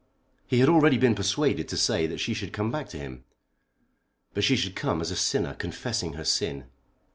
[0.47, 3.23] He had already been persuaded to say that she should come back to him;
[4.33, 6.63] but she should come as a sinner confessing her sin.